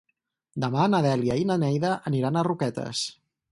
[0.63, 3.07] Demà na Dèlia i na Neida aniran a Roquetes.